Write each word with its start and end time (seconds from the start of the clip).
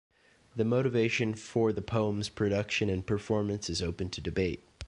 The 0.55 0.65
motivation 0.65 1.35
for 1.35 1.71
the 1.71 1.83
poem's 1.83 2.27
production 2.27 2.89
and 2.89 3.05
performance 3.05 3.69
is 3.69 3.83
open 3.83 4.09
to 4.09 4.21
debate. 4.21 4.63